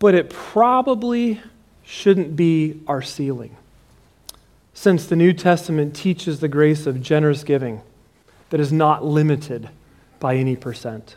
[0.00, 1.40] But it probably
[1.84, 3.56] shouldn't be our ceiling,
[4.74, 7.82] since the New Testament teaches the grace of generous giving
[8.48, 9.70] that is not limited
[10.18, 11.16] by any percent.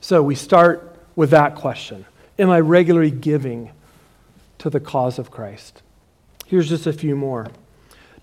[0.00, 2.04] So we start with that question
[2.38, 3.70] Am I regularly giving
[4.58, 5.82] to the cause of Christ?
[6.46, 7.48] Here's just a few more.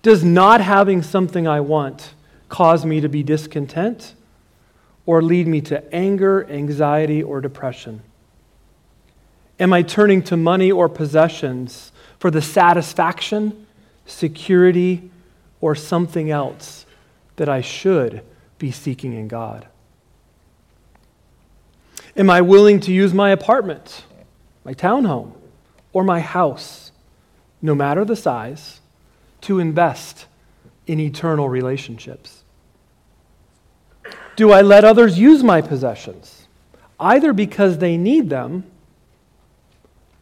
[0.02, 2.14] Does not having something I want
[2.48, 4.14] cause me to be discontent
[5.04, 8.02] or lead me to anger, anxiety, or depression?
[9.58, 13.66] Am I turning to money or possessions for the satisfaction,
[14.04, 15.10] security,
[15.60, 16.84] or something else
[17.36, 18.22] that I should
[18.58, 19.66] be seeking in God?
[22.16, 24.04] Am I willing to use my apartment,
[24.64, 25.32] my townhome,
[25.92, 26.92] or my house,
[27.62, 28.80] no matter the size,
[29.42, 30.26] to invest
[30.86, 32.44] in eternal relationships?
[34.34, 36.46] Do I let others use my possessions,
[37.00, 38.64] either because they need them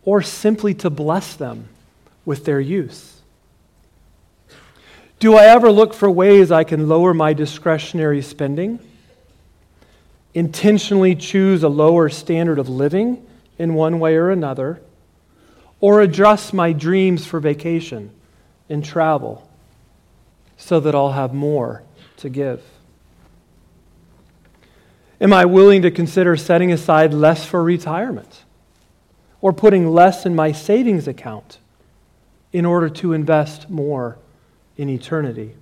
[0.04, 1.68] or simply to bless them
[2.24, 3.22] with their use?
[5.18, 8.78] Do I ever look for ways I can lower my discretionary spending?
[10.34, 13.24] Intentionally choose a lower standard of living
[13.58, 14.82] in one way or another?
[15.80, 18.10] Or adjust my dreams for vacation
[18.68, 19.48] and travel
[20.56, 21.82] so that I'll have more
[22.18, 22.62] to give?
[25.20, 28.43] Am I willing to consider setting aside less for retirement
[29.44, 31.58] or putting less in my savings account
[32.50, 34.16] in order to invest more
[34.78, 35.54] in eternity?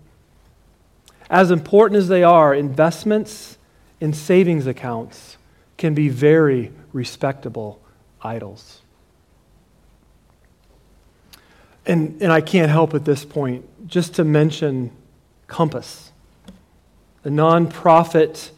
[1.28, 3.58] As important as they are, investments
[4.00, 5.36] in savings accounts
[5.78, 7.82] can be very respectable
[8.22, 8.82] idols.
[11.84, 14.92] And, and I can't help at this point just to mention
[15.48, 16.12] Compass,
[17.24, 18.50] a nonprofit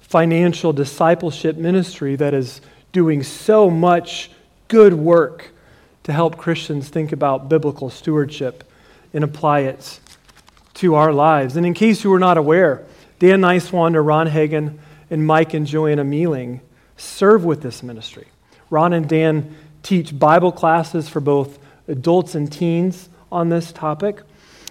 [0.00, 2.62] financial discipleship ministry that is
[2.92, 4.30] doing so much
[4.72, 5.50] good work
[6.02, 8.64] to help Christians think about biblical stewardship
[9.12, 10.00] and apply it
[10.72, 11.56] to our lives.
[11.56, 12.82] And in case you were not aware,
[13.18, 16.62] Dan Niswander, Ron Hagen, and Mike and Joanna Mealing
[16.96, 18.28] serve with this ministry.
[18.70, 24.22] Ron and Dan teach Bible classes for both adults and teens on this topic.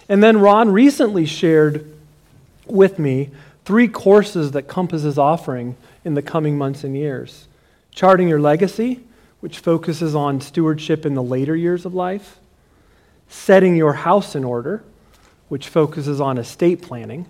[0.09, 1.93] And then Ron recently shared
[2.65, 3.29] with me
[3.65, 7.47] three courses that Compass is offering in the coming months and years
[7.93, 9.01] Charting Your Legacy,
[9.41, 12.39] which focuses on stewardship in the later years of life,
[13.27, 14.83] Setting Your House in Order,
[15.49, 17.25] which focuses on estate planning.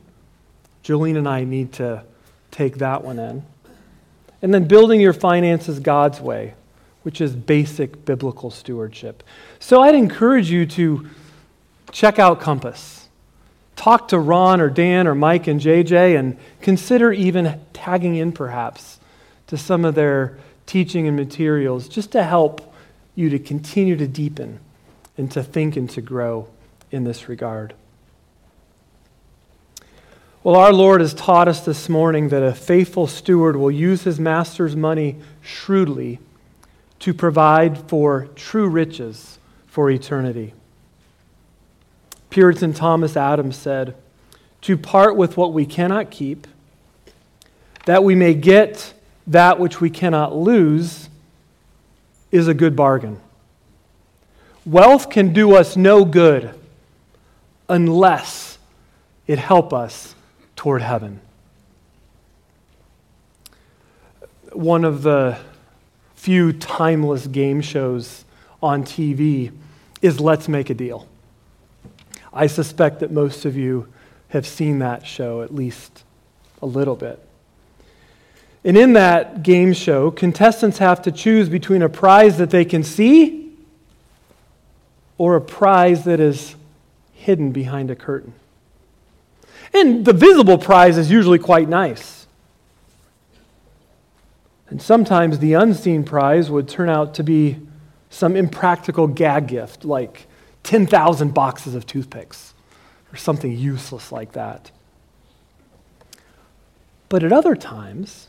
[0.84, 2.03] Jolene and I need to
[2.51, 3.43] take that one in.
[4.41, 6.53] And then Building Your Finances God's Way,
[7.03, 9.24] which is basic biblical stewardship.
[9.59, 11.07] So I'd encourage you to
[11.91, 13.01] check out Compass
[13.82, 18.99] talk to Ron or Dan or Mike and JJ and consider even tagging in perhaps
[19.47, 20.38] to some of their
[20.72, 22.74] teaching and materials just to help
[23.13, 24.57] you to continue to deepen
[25.17, 26.47] and to think and to grow
[26.91, 27.74] in this regard.
[30.43, 34.17] Well, our Lord has taught us this morning that a faithful steward will use his
[34.17, 36.19] master's money shrewdly
[36.99, 40.53] to provide for true riches for eternity.
[42.30, 43.93] Puritan Thomas Adams said,
[44.61, 46.47] To part with what we cannot keep,
[47.86, 48.93] that we may get
[49.28, 51.09] that which we cannot lose,
[52.32, 53.19] is a good bargain.
[54.65, 56.53] Wealth can do us no good
[57.67, 58.57] unless
[59.28, 60.15] it help us
[60.55, 61.19] toward heaven.
[64.53, 65.38] One of the
[66.15, 68.26] few timeless game shows
[68.61, 69.51] on TV
[70.01, 71.07] is Let's Make a Deal.
[72.34, 73.88] I suspect that most of you
[74.30, 76.03] have seen that show at least
[76.61, 77.19] a little bit.
[78.64, 82.84] And in that game show, contestants have to choose between a prize that they can
[82.84, 83.51] see
[85.18, 86.55] or a prize that is
[87.14, 88.34] hidden behind a curtain.
[89.74, 92.28] And the visible prize is usually quite nice.
[94.70, 97.59] And sometimes the unseen prize would turn out to be
[98.09, 100.28] some impractical gag gift like
[100.64, 102.53] 10,000 boxes of toothpicks
[103.12, 104.72] or something useless like that.
[107.09, 108.28] But at other times,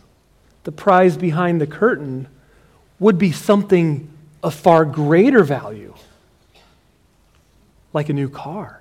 [0.65, 2.29] the prize behind the curtain
[2.99, 4.09] would be something
[4.43, 5.95] of far greater value,
[7.93, 8.81] like a new car.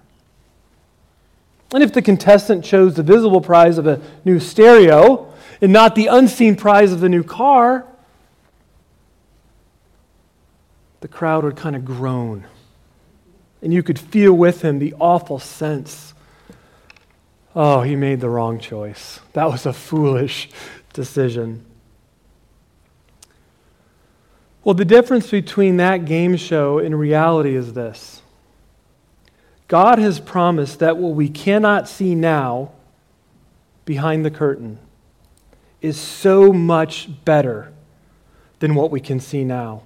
[1.73, 6.07] And if the contestant chose the visible prize of a new stereo and not the
[6.07, 7.85] unseen prize of the new car,
[10.99, 12.45] the crowd would kind of groan
[13.61, 16.13] and you could feel with him the awful sense
[17.55, 19.19] Oh, he made the wrong choice.
[19.33, 20.49] That was a foolish
[20.93, 21.65] decision.
[24.63, 28.21] Well, the difference between that game show and reality is this
[29.67, 32.71] God has promised that what we cannot see now
[33.85, 34.77] behind the curtain
[35.81, 37.71] is so much better
[38.59, 39.81] than what we can see now.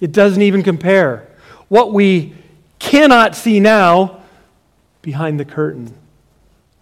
[0.00, 1.26] It doesn't even compare.
[1.68, 2.34] What we
[2.78, 4.20] cannot see now
[5.00, 5.96] behind the curtain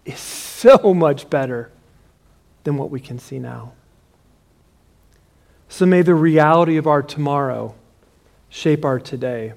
[0.05, 0.18] is
[0.62, 1.70] so much better
[2.64, 3.72] than what we can see now.
[5.73, 7.75] So may the reality of our tomorrow
[8.51, 9.55] shape our today.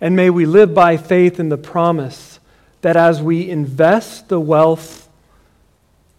[0.00, 2.40] And may we live by faith in the promise
[2.80, 5.06] that as we invest the wealth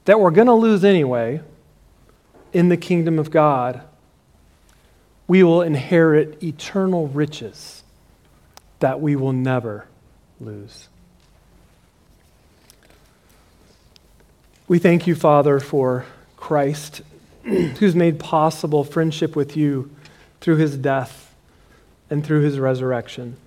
[0.06, 1.42] that we're going to lose anyway
[2.54, 3.82] in the kingdom of God,
[5.28, 7.82] we will inherit eternal riches
[8.82, 9.88] that we will never
[10.40, 10.90] lose.
[14.68, 16.06] We thank you, Father, for
[16.38, 17.02] Christ,
[17.80, 19.92] who's made possible friendship with you
[20.42, 21.34] through his death
[22.10, 23.38] and through his resurrection.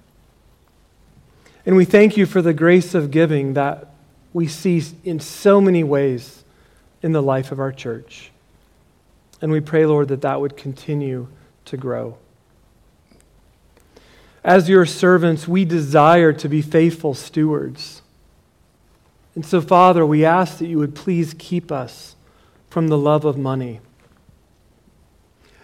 [1.67, 3.89] And we thank you for the grace of giving that
[4.33, 6.45] we see in so many ways
[7.03, 8.31] in the life of our church.
[9.41, 11.29] And we pray, Lord, that that would continue
[11.65, 12.19] to grow.
[14.45, 18.03] As your servants, we desire to be faithful stewards.
[19.35, 22.17] And so, Father, we ask that you would please keep us
[22.71, 23.81] from the love of money.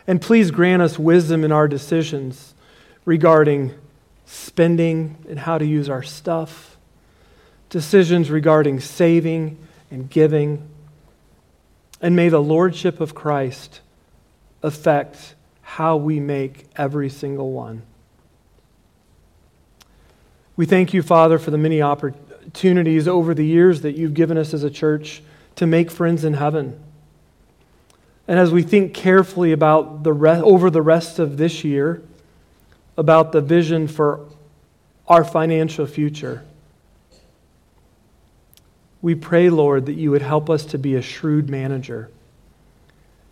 [0.07, 2.55] And please grant us wisdom in our decisions
[3.05, 3.75] regarding
[4.27, 6.77] spending and how to use our stuff,
[7.71, 9.59] decisions regarding saving
[9.91, 10.69] and giving.
[12.01, 13.81] And may the Lordship of Christ
[14.63, 17.83] affect how we make every single one.
[20.57, 24.55] We thank you, Father, for the many opportunities over the years that you've given us
[24.55, 25.23] as a church
[25.57, 26.81] to make friends in heaven.
[28.27, 32.03] And as we think carefully about the re- over the rest of this year,
[32.97, 34.27] about the vision for
[35.07, 36.45] our financial future,
[39.03, 42.11] we pray, Lord, that you would help us to be a shrewd manager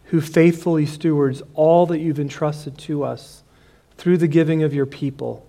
[0.07, 3.43] who faithfully stewards all that you've entrusted to us
[3.97, 5.47] through the giving of your people.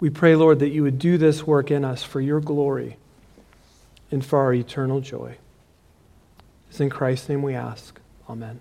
[0.00, 2.96] We pray, Lord, that you would do this work in us for your glory
[4.10, 5.36] and for our eternal joy.
[6.72, 8.00] It's in Christ's name we ask.
[8.30, 8.58] Amen.